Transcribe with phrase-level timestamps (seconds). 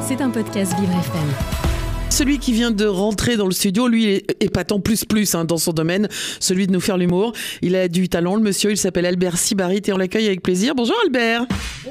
[0.00, 1.28] C'est un podcast Vivre FM.
[2.08, 5.58] Celui qui vient de rentrer dans le studio, lui, est épatant plus plus hein, dans
[5.58, 6.08] son domaine,
[6.40, 7.34] celui de nous faire l'humour.
[7.60, 10.74] Il a du talent, le monsieur, il s'appelle Albert Sibarit et on l'accueille avec plaisir.
[10.74, 11.46] Bonjour Albert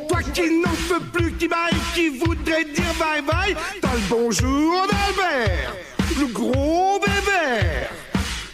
[0.09, 4.87] Toi qui n'en peux plus, qui baille, qui voudrait dire bye bye, t'as le bonjour
[4.87, 5.75] d'Albert,
[6.19, 7.87] le gros bébé.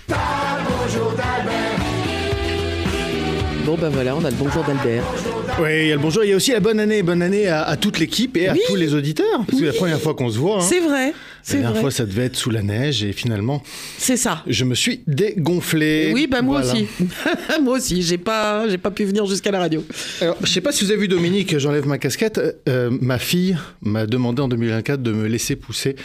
[0.08, 0.16] T'as
[0.58, 1.80] le bonjour d'Albert.
[3.66, 5.06] Bon ben voilà, on a le bonjour d'Albert.
[5.62, 6.24] Oui, il y a le bonjour.
[6.24, 7.04] Il y a aussi la bonne année.
[7.04, 8.60] Bonne année à, à toute l'équipe et à Oui.
[8.68, 9.46] tous les auditeurs.
[9.46, 10.58] Parce que c'est la première fois qu'on se voit.
[10.58, 10.62] hein.
[10.68, 11.14] C'est vrai,
[11.48, 11.82] La dernière vrai.
[11.82, 13.62] fois, ça devait être sous la neige et finalement,
[14.00, 14.44] C'est ça.
[14.48, 16.12] je me suis dégonflé.
[16.13, 16.74] Oui, bah moi Voilà.
[16.74, 16.88] aussi.
[17.62, 19.86] moi aussi, j'ai pas, j'ai pas pu venir jusqu'à la radio.
[20.22, 22.41] Alors, je sais pas si vous avez vu Dominique, j'enlève ma casquette.
[22.68, 25.96] Euh, ma fille m'a demandé en 2024 de me laisser pousser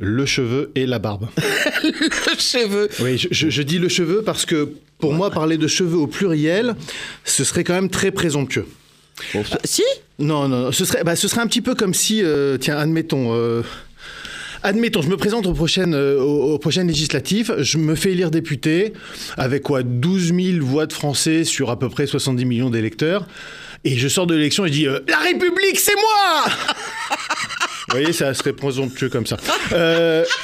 [0.00, 1.28] le cheveu et la barbe.
[1.82, 2.88] Le cheveu.
[3.00, 6.06] Oui, je, je- je dis le cheveu parce que pour moi, parler de cheveux au
[6.06, 6.74] pluriel,
[7.24, 8.66] ce serait quand même très présomptueux.
[9.64, 9.82] Si
[10.18, 13.34] Non, non, ce serait, bah, ce serait un petit peu comme si, euh, tiens, admettons,
[13.34, 13.62] euh,
[14.62, 18.92] admettons, je me présente aux prochaines, euh, aux, prochaines législatives, je me fais élire député
[19.36, 23.26] avec quoi 12 000 voix de Français sur à peu près 70 millions d'électeurs,
[23.84, 26.52] et je sors de l'élection et je dis euh, La République, c'est moi
[27.88, 29.36] Vous voyez, ça serait présomptueux comme ça.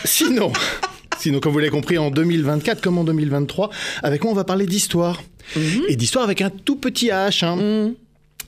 [0.05, 0.53] Sinon.
[1.19, 3.71] Sinon, comme vous l'avez compris, en 2024 comme en 2023,
[4.03, 5.23] avec moi, on va parler d'histoire.
[5.89, 7.45] Et d'histoire avec un tout petit H.
[7.45, 7.93] hein.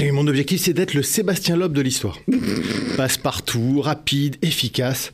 [0.01, 2.19] Et mon objectif, c'est d'être le Sébastien Loeb de l'histoire.
[2.97, 5.13] Passe-partout, rapide, efficace.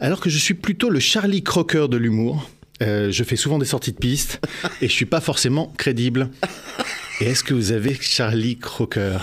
[0.00, 2.48] Alors que je suis plutôt le Charlie Crocker de l'humour.
[2.82, 4.40] Euh, je fais souvent des sorties de piste
[4.80, 6.30] et je suis pas forcément crédible.
[7.20, 9.18] Et est-ce que vous avez Charlie Crocker?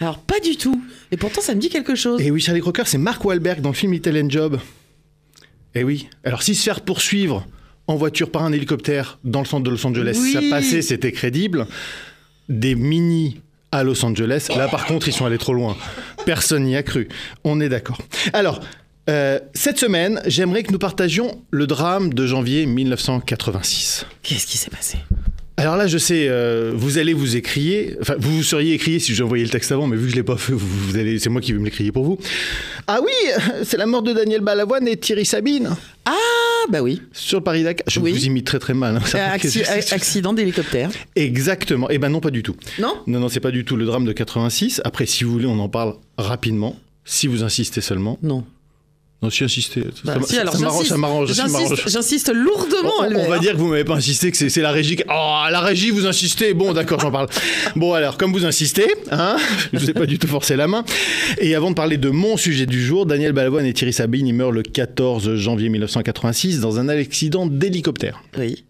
[0.00, 0.82] Alors pas du tout.
[1.12, 2.20] Et pourtant, ça me dit quelque chose.
[2.20, 4.60] Et oui, Charlie Crocker, c'est Mark Wahlberg dans le film Italian Job.
[5.74, 6.08] Et oui.
[6.24, 7.46] Alors, si se faire poursuivre
[7.86, 10.32] en voiture par un hélicoptère dans le centre de Los Angeles, Oui.
[10.32, 11.66] ça passait, c'était crédible.
[12.50, 13.40] Des mini
[13.72, 15.76] à Los Angeles, là par contre, ils sont allés trop loin.
[16.24, 17.08] Personne n'y a cru.
[17.44, 17.98] On est d'accord.
[18.32, 18.60] Alors,
[19.08, 24.06] euh, cette semaine, j'aimerais que nous partagions le drame de janvier 1986.
[24.22, 24.98] Qu'est-ce qui s'est passé?
[25.56, 29.20] Alors là, je sais, euh, vous allez vous écrier, enfin, vous vous seriez écrié si
[29.20, 31.30] envoyé le texte avant, mais vu que je l'ai pas fait, vous, vous allez, c'est
[31.30, 32.18] moi qui vais me l'écrire pour vous.
[32.86, 35.70] Ah oui, c'est la mort de Daniel Balavoine et Thierry Sabine
[36.70, 37.02] bah oui.
[37.12, 37.84] sur le Paris-Dakar.
[37.88, 38.12] Je Oui.
[38.12, 38.96] vous imite très très mal.
[38.96, 40.90] hein, Euh, acci- a- accident d'hélicoptère.
[41.16, 41.88] Exactement.
[41.90, 42.56] Eh ben non, pas du tout.
[42.78, 44.80] Non Non, non, c'est pas du tout le drame de 86.
[44.84, 46.76] Après, si vous voulez, on en parle rapidement.
[47.04, 48.18] Si vous insistez seulement.
[48.22, 48.44] Non.
[49.20, 49.82] Non, si insistez.
[50.04, 50.96] Bah, ça, si, ça- alors ça j'insiste.
[50.96, 51.32] M'arrange.
[51.32, 54.70] J'insiste, j'insiste lourdement, On, va dire que vous m'avez pas insisté, que c'est c'est la
[54.70, 54.94] régie.
[54.94, 56.54] qui- Oh, la régie, vous insistez.
[56.54, 57.26] Bon, d'accord, j'en parle.
[57.76, 59.36] Bon, alors, comme vous insistez, hein,
[59.72, 60.84] je vous ai pas du tout forcé la main.
[61.40, 64.32] Et avant de parler de mon sujet du jour, Daniel Balavoine et Thierry Sabine, ils
[64.34, 68.22] meurent le 14 janvier 1986 dans un accident d'hélicoptère.
[68.38, 68.64] Oui.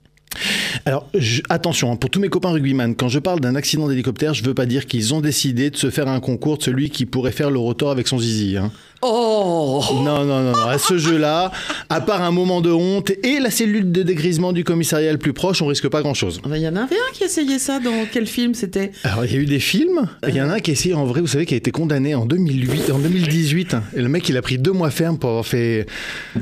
[0.87, 4.35] Alors, je- attention, hein, pour tous mes copains rugbyman, quand je parle d'un accident d'hélicoptère,
[4.35, 7.07] je veux pas dire qu'ils ont décidé de se faire un concours de celui qui
[7.07, 8.57] pourrait faire le rotor avec son zizi.
[8.57, 8.71] hein.
[9.01, 10.69] Oh Non, non, non, non.
[10.69, 11.53] À ce jeu-là,
[11.89, 15.33] à part un moment de honte et la cellule de dégrisement du commissariat le plus
[15.33, 16.41] proche, on risque pas grand-chose.
[16.45, 18.91] Il y en avait un qui essayait ça dans quel film c'était?
[19.05, 20.09] Alors, il y a eu des films.
[20.27, 21.71] Il y en a un qui a essayé, en vrai, vous savez, qui a été
[21.71, 23.77] condamné en 2008, en 2018.
[23.97, 25.87] Et le mec, il a pris deux mois ferme pour avoir fait,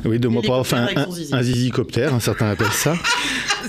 [0.06, 2.94] oui, deux mois pour avoir fait un, un, un zizicoptère, hein, certains appellent ça.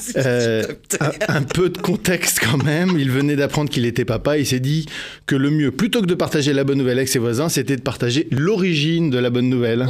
[0.18, 0.63] Euh,
[1.00, 2.96] un, un peu de contexte quand même.
[3.00, 4.38] Il venait d'apprendre qu'il était papa.
[4.38, 4.85] Il s'est dit
[5.25, 7.81] que le mieux, plutôt que de partager la bonne nouvelle avec ses voisins, c'était de
[7.81, 9.88] partager l'origine de la bonne nouvelle.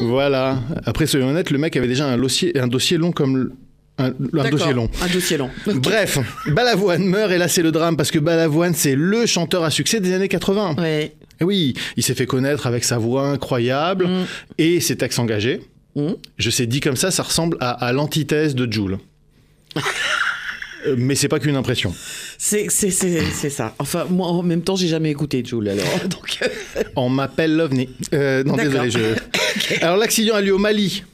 [0.00, 0.58] Voilà.
[0.84, 3.52] Après, soyons honnêtes, le mec avait déjà un dossier, un dossier long comme le-
[3.98, 4.10] un,
[4.50, 4.90] dossier long.
[5.02, 5.50] Un dossier long.
[5.66, 6.18] Bref,
[6.48, 10.00] Balavoine meurt et là c'est le drame parce que Balavoine c'est le chanteur à succès
[10.00, 10.74] des années 80.
[10.78, 11.14] Ouais.
[11.40, 14.24] Et oui, il s'est fait connaître avec sa voix incroyable Mm.
[14.58, 15.60] et ses textes engagés.
[15.94, 16.14] Mm.
[16.38, 18.98] Je sais dit comme ça, ça ressemble à, à l'antithèse de Joule.
[20.86, 21.94] Euh, Mais c'est pas qu'une impression.
[22.36, 23.74] C'est, c'est, c'est, c'est ça.
[23.78, 25.84] Enfin, moi, en même temps, j'ai jamais écouté Jules, alors.
[26.08, 27.88] Donc, euh, On m'appelle l'OVNI.
[28.12, 28.82] Euh, non, D'accord.
[28.82, 28.90] désolé.
[28.90, 29.80] Je...
[29.84, 31.04] Alors, l'accident a lieu au Mali.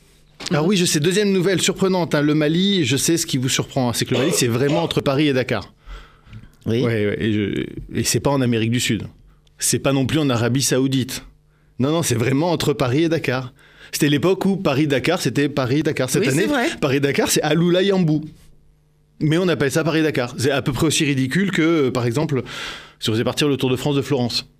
[0.50, 2.14] Alors oui, je sais, deuxième nouvelle surprenante.
[2.14, 3.90] hein, le Mali, je sais ce qui vous surprend.
[3.90, 5.72] hein, c'est que le Mali, c'est vraiment entre Paris et Dakar.
[6.66, 6.80] oui.
[6.82, 9.04] Ouais, ouais, et, je- et c'est pas en Amérique du Sud.
[9.58, 11.22] C'est pas non plus en Arabie Saoudite.
[11.78, 13.52] Non, non, c'est vraiment entre Paris et Dakar.
[13.92, 16.08] C'était l'époque où Paris-Dakar, c'était Paris-Dakar.
[16.08, 16.66] Cette Oui, c'est année, vrai.
[16.80, 18.22] Paris-Dakar, c'est Aloula Yambou.
[19.20, 20.34] Mais on appelle ça Paris-Dakar.
[20.38, 22.42] C'est à peu près aussi ridicule que, euh, par exemple,
[22.98, 24.46] si on faisait partir le Tour de France de Florence.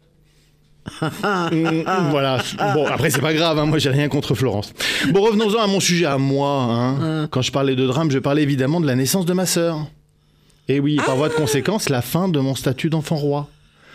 [1.02, 2.42] Mm, voilà.
[2.74, 4.72] Bon, après, c'est pas grave, hein, moi, j'ai rien contre Florence.
[5.10, 6.48] Bon, revenons-en à mon sujet, à moi.
[6.70, 7.28] hein.
[7.30, 9.86] Quand je parlais de drame, je parlais évidemment de la naissance de ma sœur.
[10.68, 13.48] Et oui, par voie de conséquence, la fin de mon statut d'enfant roi.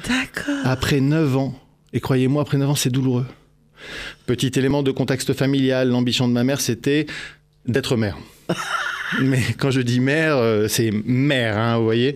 [0.08, 0.56] D'accord.
[0.64, 1.56] Après 9 ans.
[1.94, 3.26] Et croyez-moi, après 9 ans, c'est douloureux.
[4.26, 7.08] Petit élément de contexte familial, l'ambition de ma mère, c'était
[7.66, 8.18] d'être mère.
[9.22, 12.16] Mais quand je dis mère, euh, c'est mère, hein, vous voyez.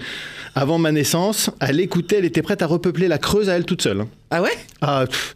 [0.56, 3.82] Avant ma naissance, à l'écouter, elle était prête à repeupler la Creuse à elle toute
[3.82, 4.02] seule.
[4.02, 4.08] hein.
[4.32, 4.58] Ah ouais?
[4.82, 5.36] Ah, pff.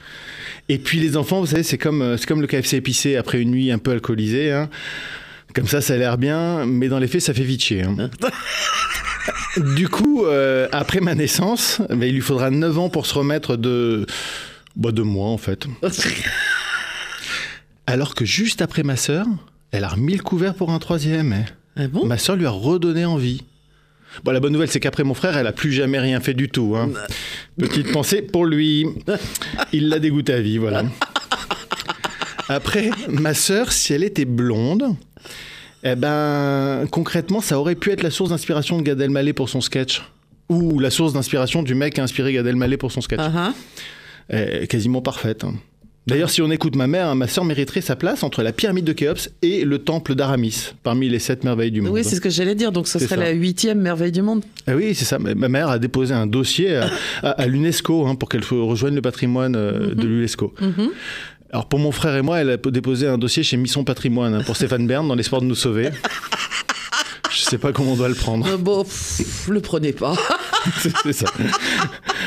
[0.69, 3.39] Et puis les enfants, vous savez, c'est comme, euh, c'est comme le KFC épicé après
[3.41, 4.51] une nuit un peu alcoolisée.
[4.51, 4.69] hein.
[5.53, 7.83] Comme ça, ça a l'air bien, mais dans les faits, ça fait vite chier.
[7.83, 8.09] hein.
[9.75, 13.55] du coup, euh, après ma naissance, ben, il lui faudra 9 ans pour se remettre
[13.57, 14.07] de,
[14.75, 15.67] bah, de moi, en fait.
[17.85, 19.27] Alors que juste après ma sœur,
[19.73, 21.33] elle a remis le couvert pour un troisième.
[21.33, 21.51] eh.
[21.75, 22.05] Ah bon?
[22.05, 23.41] Ma sœur lui a redonné envie.
[24.23, 26.47] Bon, la bonne nouvelle, c'est qu'après mon frère, elle a plus jamais rien fait du
[26.47, 26.75] tout.
[26.77, 26.89] hein.
[27.57, 28.85] Petite pensée pour lui.
[29.73, 30.83] Il l'a dégoûté à vie, voilà.
[32.49, 34.95] Après, ma sœur, si elle était blonde,
[35.83, 39.61] eh ben, concrètement, ça aurait pu être la source d'inspiration de Gad Elmaleh pour son
[39.61, 40.03] sketch.
[40.49, 43.19] Ou la source d'inspiration du mec qui a inspiré Gad Elmaleh pour son sketch.
[43.21, 43.53] Ah, ah.
[44.29, 45.43] Eh, quasiment parfaite.
[45.43, 45.55] hein.
[46.05, 48.83] D'ailleurs, si on écoute ma mère, hein, ma sœur mériterait sa place entre la pyramide
[48.83, 51.93] de Khéops et le temple d'Aramis, parmi les sept merveilles du monde.
[51.93, 52.73] Oui, c'est ce que j'allais dire.
[52.73, 53.15] Donc, ce serait ça.
[53.15, 54.43] la huitième merveille du monde.
[54.67, 55.17] Ah oui, c'est ça.
[55.19, 56.89] Ma mère a déposé un dossier à,
[57.21, 60.53] à- à l'UNESCO hein, pour qu'elle rejoigne le patrimoine euh, de l'UNESCO.
[61.51, 64.41] Alors pour mon frère et moi, elle a déposé un dossier chez Mission Patrimoine hein,
[64.43, 65.89] pour Stéphane Bern dans l'espoir de nous sauver.
[67.31, 68.45] Je sais pas comment on doit le prendre.
[68.47, 70.15] Euh, Bon, pff, le prenez pas.
[71.03, 71.25] c'est ça.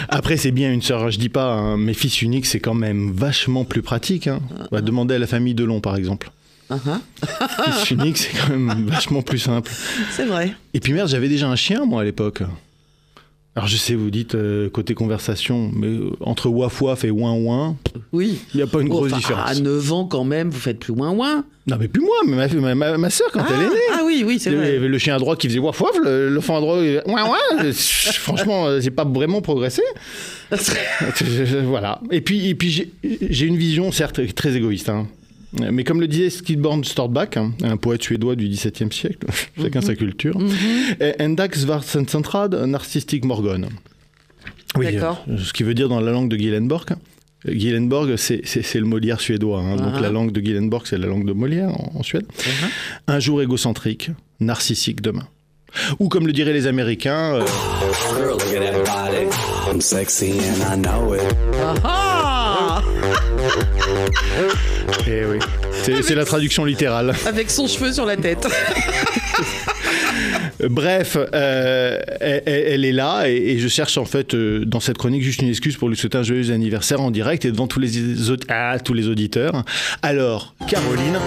[0.08, 3.12] Après, c'est bien une sœur, je dis pas, hein, mais fils unique, c'est quand même
[3.12, 4.26] vachement plus pratique.
[4.26, 4.40] Hein.
[4.70, 6.30] On va demander à la famille Delon, par exemple.
[6.70, 6.78] Ah.
[7.72, 9.70] Fils unique, c'est quand même vachement plus simple.
[10.10, 10.54] C'est vrai.
[10.74, 12.42] Et puis merde, j'avais déjà un chien, moi, à l'époque.
[13.56, 17.32] Alors je sais, vous dites euh, côté conversation, mais euh, entre waf waf et ouin
[17.32, 17.74] ouin,
[18.12, 18.38] Oui.
[18.52, 19.50] il n'y a pas une grosse différence.
[19.50, 21.42] À 9 ans, quand même, vous faites plus ouin ouin.
[21.66, 23.80] Non, mais plus moi, mais ma, ma, ma, ma soeur, quand Ah, elle est née.
[23.94, 24.76] ah oui, oui, c'est Il y vrai.
[24.76, 27.72] avait le chien à droite qui faisait waf waf, le- l'enfant à droite, ouin ouin.
[27.72, 29.80] Franchement, euh, j'ai pas vraiment progressé.
[31.64, 32.00] voilà.
[32.10, 32.92] Et puis, et puis j'ai-
[33.30, 34.90] j'ai une vision, certes, très égoïste.
[34.90, 35.06] hein.
[35.72, 39.26] Mais comme le disait Skidborn Stortback, hein, un poète suédois du XVIIe siècle,
[39.60, 40.36] chacun sa culture,
[41.00, 42.54] eh, Endax var centrad
[43.24, 43.62] morgon.
[44.76, 45.24] Oui, D'accord.
[45.28, 46.90] euh, ce qui veut dire dans la langue de Gyllenborg.
[47.48, 48.42] euh, Gyllenborg, c'est-
[48.80, 49.60] le Molière suédois.
[49.60, 49.76] hein.
[49.76, 50.00] Donc Ah.
[50.00, 52.26] la langue de Gyllenborg, c'est la langue de Molière en, en Suède.
[53.06, 54.10] Un jour égocentrique,
[54.40, 55.26] narcissique demain.
[55.98, 57.44] Ou comme le diraient les Américains, euh,
[58.50, 58.84] Girl,
[65.08, 65.38] eh oui,
[66.02, 67.14] c'est la traduction littérale.
[67.26, 68.46] Avec son cheveu sur la tête.
[70.68, 75.22] Bref, euh, elle, est là et, et je cherche en fait euh, dans cette chronique
[75.22, 78.30] juste une excuse pour lui souhaiter un joyeux anniversaire en direct et devant tous les,
[78.30, 79.64] aud- ah, tous les auditeurs.
[80.02, 81.18] Alors, Caroline,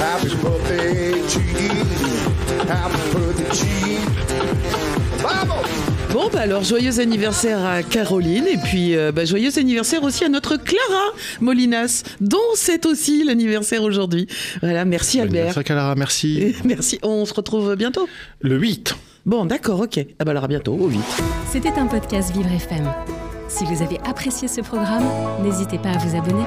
[0.00, 1.70] Happy birthday to you.
[2.68, 4.00] Happy birthday to you.
[5.22, 5.69] Vamos!
[6.20, 10.28] Bon, bah alors, joyeux anniversaire à Caroline et puis euh, bah, joyeux anniversaire aussi à
[10.28, 14.26] notre Clara Molinas, dont c'est aussi l'anniversaire aujourd'hui.
[14.60, 15.36] Voilà, merci Albert.
[15.38, 16.38] anniversaire, Calara, merci.
[16.42, 18.06] Et Merci, on se retrouve bientôt.
[18.42, 18.94] Le 8.
[19.24, 19.98] Bon, d'accord, ok.
[20.18, 20.98] Ah bah alors à bientôt, au 8.
[21.50, 22.86] C'était un podcast Vivre FM.
[23.48, 25.08] Si vous avez apprécié ce programme,
[25.42, 26.44] n'hésitez pas à vous abonner.